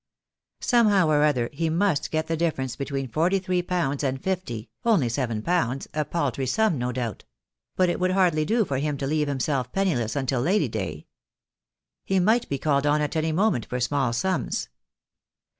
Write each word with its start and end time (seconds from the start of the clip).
Somehow 0.61 1.09
or 1.09 1.23
other 1.23 1.51
he 1.53 1.69
must 1.69 2.09
get 2.09 2.25
the 2.25 2.35
difference 2.35 2.75
be 2.75 2.85
tween 2.85 3.07
forty 3.07 3.37
three 3.37 3.61
pounds 3.61 4.03
and 4.03 4.19
fifty, 4.19 4.71
only 4.83 5.07
seven 5.09 5.43
pounds, 5.43 5.87
a 5.93 6.03
paltry 6.05 6.47
sum, 6.47 6.79
no 6.79 6.91
doubt; 6.91 7.23
but 7.75 7.87
it 7.87 7.99
would 7.99 8.09
hardly 8.09 8.43
do 8.43 8.65
for 8.65 8.79
him 8.79 8.97
to 8.97 9.05
leave 9.05 9.27
himself 9.27 9.71
penniless 9.71 10.15
until 10.15 10.41
Lady 10.41 10.67
Day. 10.67 11.05
He 12.03 12.19
might 12.19 12.49
be 12.49 12.57
called 12.57 12.87
on 12.87 12.99
at 12.99 13.15
any 13.15 13.31
moment 13.31 13.67
for 13.67 13.79
small 13.79 14.11
sums. 14.11 14.69